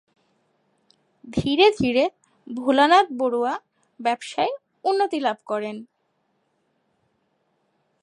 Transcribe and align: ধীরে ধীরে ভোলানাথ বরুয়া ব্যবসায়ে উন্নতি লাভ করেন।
ধীরে 1.27 1.67
ধীরে 1.79 2.03
ভোলানাথ 2.47 3.07
বরুয়া 3.17 3.53
ব্যবসায়ে 3.99 4.53
উন্নতি 4.83 5.19
লাভ 5.19 5.37
করেন। 5.45 5.75